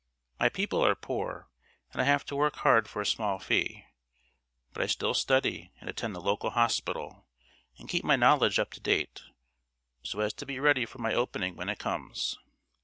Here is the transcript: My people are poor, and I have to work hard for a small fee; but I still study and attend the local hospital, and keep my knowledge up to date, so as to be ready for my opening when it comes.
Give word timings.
My 0.39 0.49
people 0.49 0.83
are 0.83 0.95
poor, 0.95 1.47
and 1.93 2.01
I 2.01 2.05
have 2.05 2.25
to 2.25 2.35
work 2.35 2.55
hard 2.55 2.87
for 2.87 3.03
a 3.03 3.05
small 3.05 3.37
fee; 3.37 3.85
but 4.73 4.81
I 4.81 4.87
still 4.87 5.13
study 5.13 5.71
and 5.79 5.87
attend 5.87 6.15
the 6.15 6.19
local 6.19 6.49
hospital, 6.49 7.27
and 7.77 7.87
keep 7.87 8.03
my 8.03 8.15
knowledge 8.15 8.57
up 8.57 8.71
to 8.71 8.79
date, 8.79 9.21
so 10.01 10.21
as 10.21 10.33
to 10.33 10.47
be 10.47 10.59
ready 10.59 10.87
for 10.87 10.97
my 10.97 11.13
opening 11.13 11.55
when 11.55 11.69
it 11.69 11.77
comes. 11.77 12.39